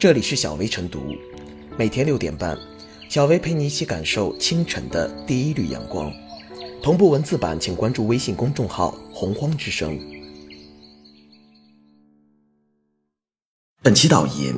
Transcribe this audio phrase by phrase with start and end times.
[0.00, 1.14] 这里是小薇晨读，
[1.76, 2.58] 每天六点半，
[3.10, 6.10] 小薇陪你一起感受清晨的第一缕阳光。
[6.82, 10.00] 同步文字版，请关注微信公众号“洪荒之声”。
[13.84, 14.54] 本期导言：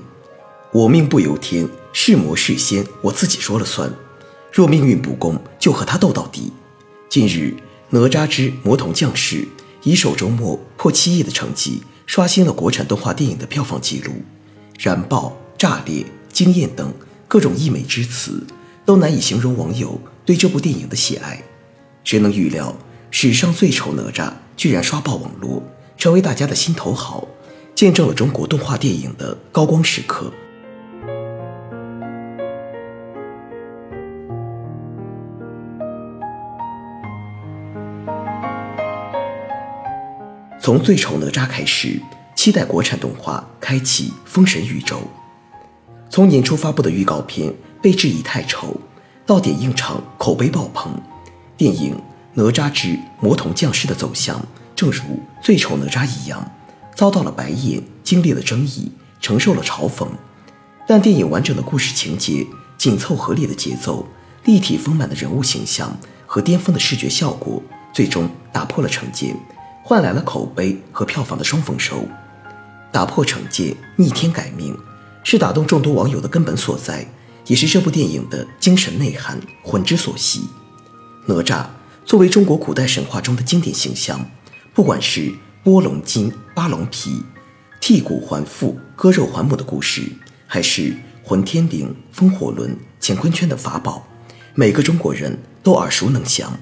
[0.73, 3.93] 我命不由天，是魔是仙，我自己说了算。
[4.53, 6.53] 若命运不公，就和他斗到底。
[7.09, 7.57] 近日，
[7.91, 9.39] 《哪吒之魔童降世》
[9.83, 14.13] 以首周末破七亿的成绩，刷新了国产动画电影的票房纪录。
[14.83, 16.93] 燃爆、炸裂、惊艳等
[17.29, 18.45] 各种溢美之词，
[18.85, 21.41] 都难以形容网友对这部电影的喜爱。
[22.03, 22.75] 谁能预料，
[23.09, 25.63] 史上最丑哪吒居然刷爆网络，
[25.97, 27.29] 成为大家的心头好，
[27.77, 30.33] 见证了中国动画电影的高光时刻。
[40.61, 42.01] 从最丑哪吒开始，
[42.43, 45.01] 期待国产动画开启封神宇宙。
[46.11, 48.77] 从年初发布的预告片被质疑太丑，
[49.25, 50.93] 到点映场口碑爆棚，
[51.57, 51.95] 电影
[52.35, 55.05] 《哪吒之魔童降世》的走向，正如
[55.41, 56.45] 最丑哪吒一样，
[56.97, 58.91] 遭到了白眼，经历了争议，
[59.21, 60.09] 承受了嘲讽。
[60.85, 62.45] 但电影完整的故事情节、
[62.77, 64.05] 紧凑合理的节奏、
[64.47, 65.97] 立体丰满的人物形象
[66.27, 67.63] 和巅峰的视觉效果，
[67.95, 69.37] 最终打破了成见。
[69.85, 72.05] 换来了口碑和票房的双丰收，
[72.93, 74.77] 打破惩戒，逆天改命，
[75.25, 77.09] 是打动众多网友的根本所在，
[77.47, 80.43] 也是这部电影的精神内涵、魂之所系。
[81.25, 81.65] 哪吒
[82.05, 84.31] 作为中国古代神话中的经典形象，
[84.75, 85.33] 不管是
[85.65, 87.23] 拨龙筋、扒龙皮、
[87.81, 90.03] 剔骨还父、割肉还母的故事，
[90.47, 94.07] 还是混天绫、风火轮、乾坤圈的法宝，
[94.55, 96.61] 每个中国人都耳熟能详。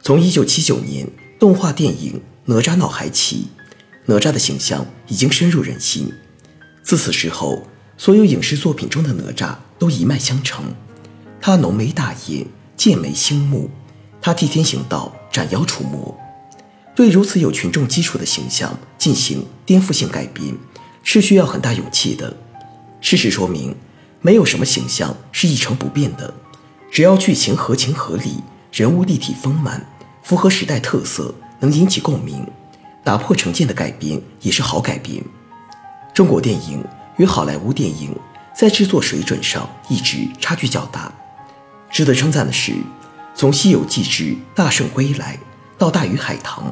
[0.00, 1.08] 从一九七九年
[1.40, 2.20] 动画电影。
[2.46, 3.46] 哪吒闹海起，
[4.10, 6.12] 哪吒的形象已经深入人心。
[6.82, 7.62] 自此之后，
[7.96, 10.64] 所有影视作品中的哪吒都一脉相承。
[11.40, 12.44] 他浓眉大眼，
[12.76, 13.70] 剑眉星目，
[14.20, 16.18] 他替天行道，斩妖除魔。
[16.96, 20.56] 对如此有群众基础的形象进行颠覆性改编，
[21.04, 22.36] 是需要很大勇气的。
[23.00, 23.76] 事实说明，
[24.20, 26.34] 没有什么形象是一成不变的，
[26.90, 29.86] 只要剧情合情合理，人物立体丰满，
[30.24, 31.32] 符合时代特色。
[31.62, 32.46] 能引起共鸣，
[33.02, 35.22] 打破成见的改编也是好改编。
[36.12, 36.84] 中国电影
[37.16, 38.14] 与好莱坞电影
[38.54, 41.10] 在制作水准上一直差距较大。
[41.90, 42.74] 值得称赞的是，
[43.34, 45.36] 从《西游记之大圣归来》
[45.78, 46.64] 到《大鱼海棠》，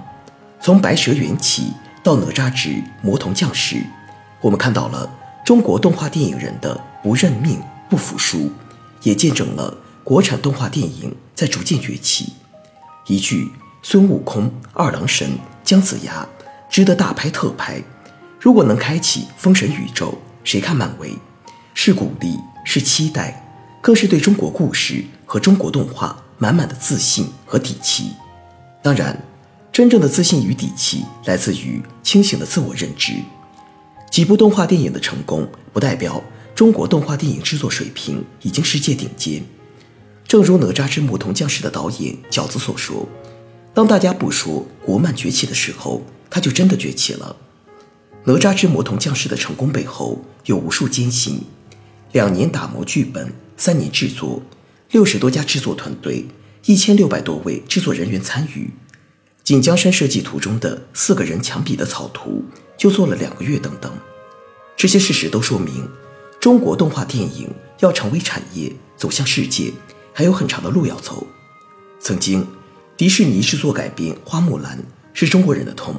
[0.61, 1.62] 从《白蛇缘起》
[2.03, 3.77] 到《哪吒之魔童降世》，
[4.41, 5.10] 我们看到了
[5.45, 8.53] 中国动画电影人的不认命、不服输，
[9.03, 9.75] 也见证了
[10.05, 12.34] 国产动画电影在逐渐崛起。
[13.06, 13.50] 一句。
[13.81, 16.26] 孙悟空、二郎神、姜子牙，
[16.70, 17.78] 值得大拍特拍。
[18.40, 21.12] 如果能开启封神宇宙，谁看漫威？
[21.74, 23.46] 是鼓励，是期待，
[23.82, 28.12] 更是对中国故事和中国动画满满的自信和底气。
[28.82, 29.22] 当然，
[29.70, 33.12] 真正的自信与底气来自于清醒的自我认知。
[34.10, 36.24] 几部动画电影的成功，不代表
[36.54, 39.44] 中国动画电影制作水平已经世界顶尖。
[40.26, 43.06] 正如《哪吒之魔童降世》的导演饺子所说。
[43.78, 47.37] 当大家不说国漫崛起的时候，他就真的崛起了。
[48.25, 51.43] 哪吒之魔童降世的成功背后有无数艰辛：
[52.11, 54.43] 两年打磨剧本，三年制作，
[54.91, 56.27] 六十多家制作团队，
[56.65, 58.69] 一千六百多位制作人员参与。
[59.44, 62.45] 锦江山设计图中的四个人墙壁的草图
[62.77, 63.93] 就做了两个月，等等。
[64.77, 65.89] 这些事实都说明，
[66.41, 69.72] 中国动画电影要成为产业，走向世界，
[70.12, 71.25] 还有很长的路要走。
[72.00, 72.45] 曾经。
[72.98, 74.76] 迪士尼制作改编《花木兰》
[75.12, 75.94] 是中国人的痛。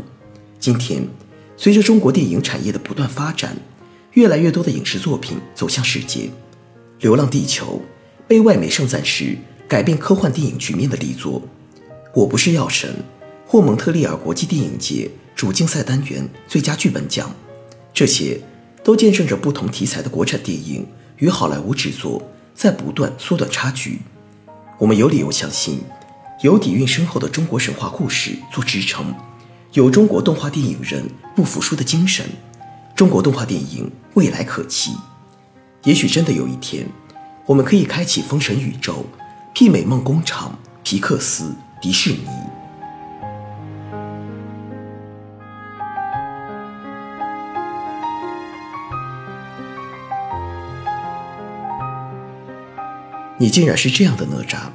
[0.60, 1.08] 今天，
[1.56, 3.56] 随着中国电影产业的不断发展，
[4.12, 6.24] 越来越多的影视作品走向世界。
[7.00, 7.82] 《流浪地球》
[8.28, 11.42] 被外媒盛赞时改变科幻电影局面的力作。
[12.14, 12.90] 《我不是药神》
[13.50, 17.34] 获蒙特利尔国际电影节主竞赛单元最佳剧本奖。
[17.94, 18.42] 这些
[18.84, 20.86] 都见证着不同题材的国产电影
[21.20, 22.22] 与好莱坞制作
[22.54, 24.00] 在不断缩短差距。
[24.78, 25.80] 我们有理由相信。
[26.42, 29.14] 有底蕴深厚的中国神话故事做支撑，
[29.74, 31.06] 有中国动画电影人
[31.36, 32.26] 不服输的精神，
[32.96, 34.96] 中国动画电影未来可期。
[35.84, 36.88] 也许真的有一天，
[37.46, 39.06] 我们可以开启封神宇宙，
[39.54, 42.30] 媲美梦工厂、皮克斯、迪士尼。
[53.38, 54.70] 你竟然是这样的哪吒！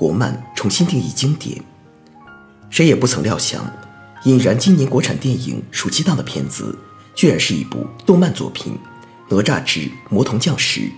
[0.00, 1.62] 国漫重新定义经典，
[2.70, 3.70] 谁也不曾料想，
[4.24, 6.74] 引燃今年国产电影暑期档的片子，
[7.14, 8.72] 居然是一部动漫作品
[9.28, 10.90] 《哪吒之魔童降世。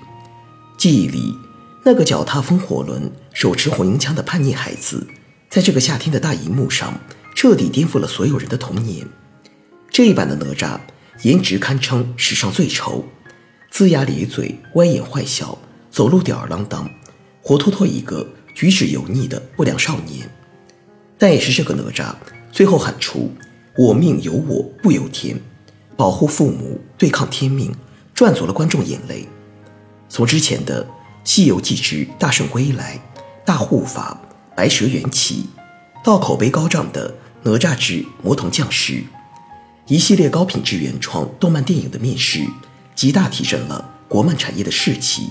[0.78, 1.37] 记忆里，
[1.84, 5.05] 那个脚踏风火轮、手持火影枪的叛逆孩子，
[5.50, 6.94] 在这个夏天的大荧幕上，
[7.34, 9.05] 彻底颠覆了所有人的童年。
[9.90, 10.78] 这一版的哪吒，
[11.22, 13.05] 颜值堪称史上最丑，
[13.72, 15.58] 龇牙咧嘴、歪眼坏笑，
[15.90, 16.88] 走路吊儿郎当，
[17.43, 20.28] 活脱脱一个举止油腻的不良少年。
[21.19, 22.14] 但也是这个哪吒，
[22.50, 23.31] 最后喊出
[23.78, 25.38] “我命由我不由天”，
[25.96, 27.72] 保护父母，对抗天命，
[28.14, 29.28] 赚足了观众眼泪。
[30.08, 30.84] 从之前的
[31.25, 33.00] 《西游记之大圣归来》
[33.44, 34.20] 《大护法》
[34.56, 35.46] 《白蛇缘起》，
[36.05, 37.10] 到口碑高涨的
[37.43, 38.93] 《哪吒之魔童降世》，
[39.87, 42.40] 一系列高品质原创动漫电影的面世，
[42.96, 45.31] 极大提升了国漫产业的士气。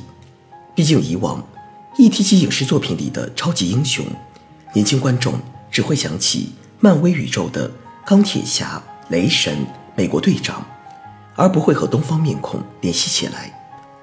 [0.74, 1.46] 毕竟以往
[2.02, 4.04] 一提起影视作品里的超级英雄，
[4.74, 5.40] 年轻观众。
[5.70, 6.50] 只会想起
[6.80, 7.70] 漫威宇宙的
[8.04, 9.56] 钢铁侠、雷神、
[9.96, 10.66] 美国队长，
[11.36, 13.54] 而不会和东方面孔联系起来。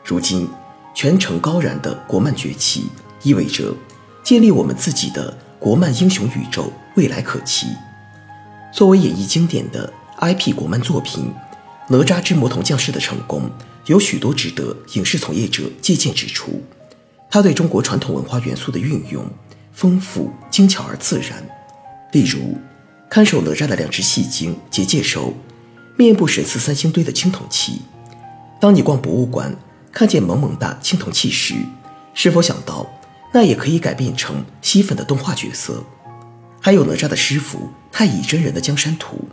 [0.04, 0.48] 如今
[0.94, 2.86] 全程高燃的国漫崛起，
[3.24, 3.74] 意味着
[4.22, 7.66] 建立我们自己的国漫英雄宇宙未来可期。
[8.72, 11.24] 作为演绎经典的 IP 国漫作品，
[11.88, 13.50] 《哪吒之魔童降世》的成功
[13.86, 16.62] 有许多值得影视从业者借鉴之处。
[17.30, 19.24] 它对中国传统文化元素的运用
[19.72, 21.46] 丰富、精巧而自然。
[22.12, 22.56] 例如，
[23.10, 25.34] 看守哪吒的两只戏精结界兽，
[25.96, 27.82] 面部神似三星堆的青铜器。
[28.60, 29.54] 当你逛博物馆
[29.92, 31.54] 看见萌萌哒青铜器时，
[32.14, 32.90] 是否想到
[33.32, 35.84] 那也可以改变成吸粉的动画角色？
[36.60, 39.28] 还有哪吒的师傅太乙真人的江山图，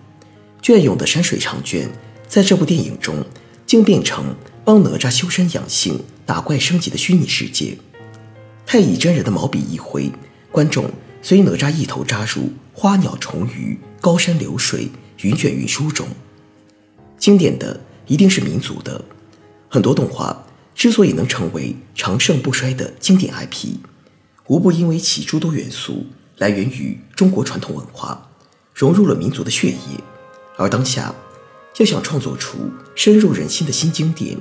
[0.61, 1.89] 隽永的山水长卷，
[2.27, 3.25] 在这部电影中
[3.65, 7.77] 竟变成帮哪吒修身养性、打怪升级的虚拟世界。
[8.65, 10.11] 太乙真人的毛笔一挥，
[10.51, 10.89] 观众。
[11.21, 14.87] 随哪吒一头扎入花鸟虫鱼、高山流水、
[15.23, 16.07] 云卷云舒中。
[17.17, 19.03] 经典的一定是民族的，
[19.67, 20.45] 很多动画
[20.75, 23.77] 之所以能成为长盛不衰的经典 IP，
[24.45, 26.05] 无不因为其诸多元素
[26.37, 28.29] 来源于中国传统文化，
[28.71, 29.99] 融入了民族的血液。
[30.57, 31.11] 而当下
[31.77, 34.37] 要想创作出深入人心的新经典，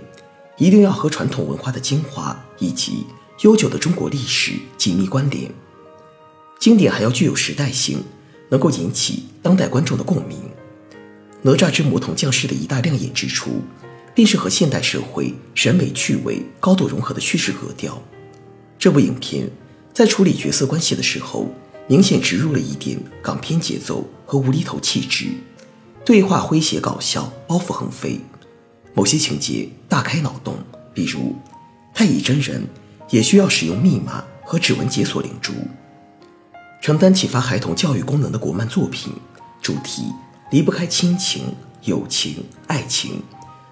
[0.58, 3.06] 一定要和传统文化的精华以及
[3.40, 5.50] 悠久的中国历史紧密关联。
[6.60, 8.02] 经典还要具有时代性，
[8.48, 10.38] 能够引起当代观众的共鸣。
[11.42, 13.60] 哪吒之魔童降世的一大亮眼之处，
[14.14, 18.00] 便是和现代社会审美趣味高度融合的叙事格调。
[18.78, 19.50] 这部影片
[19.92, 21.52] 在处理角色关系的时候，
[21.86, 25.26] 明显植入了一点港片节奏和无厘头气质，
[26.04, 28.20] 对话诙谐搞笑，包袱横飞，
[28.94, 30.56] 某些情节大开脑洞，
[30.94, 31.34] 比如
[31.92, 32.66] 太乙真人
[33.14, 35.52] 也需要使用密码和指纹解锁灵珠。
[36.82, 39.12] 承担启发孩童教育功能的国漫作品，
[39.62, 40.12] 主题
[40.50, 43.22] 离不开亲情、友情、爱情，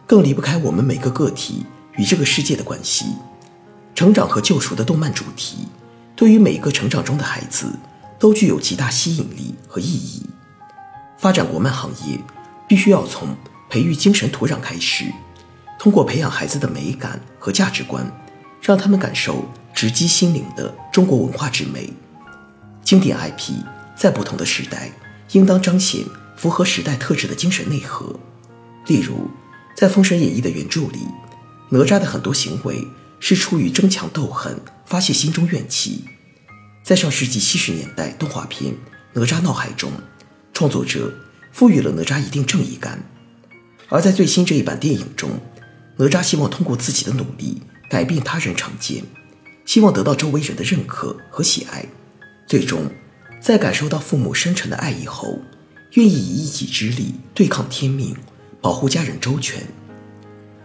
[0.07, 1.67] 更离不开我们每个个体
[1.97, 3.07] 与这个世界的关系。
[3.97, 5.67] 成长和救赎的动漫主题，
[6.15, 7.67] 对于每个成长中的孩子
[8.21, 10.25] 都具有极大吸引力和意义。
[11.19, 12.17] 发展国漫行业，
[12.69, 13.37] 必须要从
[13.69, 15.07] 培育精神土壤开始，
[15.81, 18.07] 通过培养孩子的美感和价值观，
[18.63, 19.45] 让他们感受
[19.75, 21.93] 直击心灵的中国文化之美。
[22.85, 23.53] 经典 IP
[23.97, 24.93] 在不同的时代，
[25.33, 26.05] 应当彰显
[26.37, 28.15] 符合时代特质的精神内核。
[28.87, 29.29] 例如，
[29.77, 31.01] 在《封神演义》的原著里，
[31.71, 32.87] 哪吒的很多行为
[33.19, 36.05] 是出于争强斗狠、发泄心中怨气。
[36.85, 38.73] 在上世纪七十年代动画片
[39.13, 39.91] 《哪吒闹海》中，
[40.53, 41.13] 创作者
[41.53, 42.99] 赋予了哪吒一定正义感；
[43.89, 45.31] 而在最新这一版电影中，
[45.97, 49.05] 哪吒希望通过自己的努力改变他人成见，
[49.67, 51.85] 希望得到周围人的认可和喜爱。
[52.47, 52.87] 最终，
[53.39, 55.39] 在感受到父母深沉的爱意后，
[55.93, 58.17] 愿意以一己之力对抗天命，
[58.63, 59.63] 保护家人周全。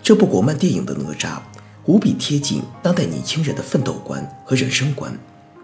[0.01, 1.41] 这部国漫电影的哪吒，
[1.83, 5.13] 无比贴近当代年轻人的奋斗观和人生观，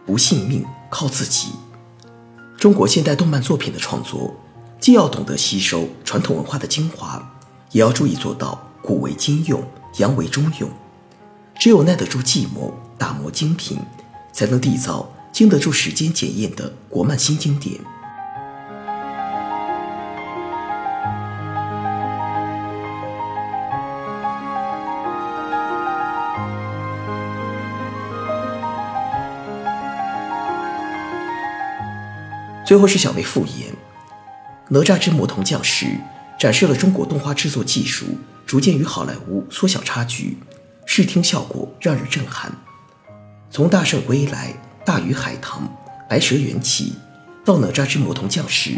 [0.06, 1.48] 不信命，靠自己。
[2.58, 4.36] 中国现代动漫作品的创作，
[4.82, 7.26] 既要懂得吸收传统文化的精华，
[7.72, 9.64] 也要注意做到古为今用，
[10.00, 10.70] 洋为中用。
[11.60, 13.80] 只有耐得住寂寞，打磨精品，
[14.32, 15.10] 才能缔造。
[15.32, 17.80] 经得住时间检验的国漫新经典。
[32.64, 33.72] 最后是小薇复言，
[34.70, 35.86] 《哪吒之魔童降世》
[36.40, 38.06] 展示了中国动画制作技术
[38.46, 40.38] 逐渐与好莱坞缩小差距，
[40.86, 42.52] 视听效果让人震撼。
[43.50, 44.50] 从《大圣归来》。
[44.86, 45.66] 大鱼海棠、
[46.10, 46.92] 白蛇缘起，
[47.46, 48.72] 到哪吒之魔童降世，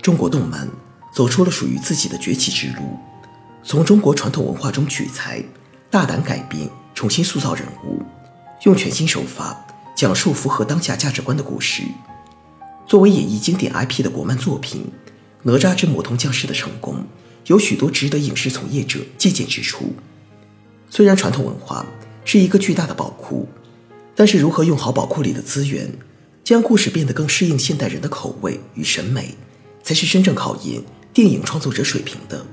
[0.00, 0.68] 中国动漫
[1.12, 2.96] 走出了属于自己的崛起之路。
[3.64, 5.42] 从中国传统文化中取材，
[5.90, 8.00] 大胆改编、重新塑造人物，
[8.62, 11.82] 用全新手法讲述符合当下价值观的故事。
[12.86, 14.82] 作为演绎经典 IP 的国漫作品，
[15.42, 17.04] 《哪吒之魔童降世》的成功，
[17.46, 19.96] 有许多值得影视从业者借鉴之处。
[20.96, 21.84] 虽然传统文化
[22.24, 23.48] 是一个巨大的宝库，
[24.14, 25.90] 但是如何用好宝库里的资源，
[26.44, 29.34] 将故事变得更适应现代人的口味与审美，
[29.82, 30.80] 才是真正考验
[31.12, 32.46] 电影创作者水平的。